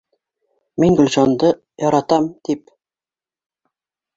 —Мин 0.83 0.95
Гөлшанды 1.01 1.51
яратам, 1.85 2.27
тип 2.49 2.73